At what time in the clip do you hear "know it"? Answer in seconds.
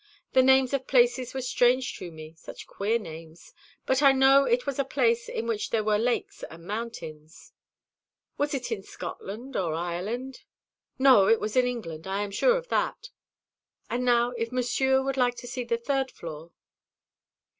4.13-4.65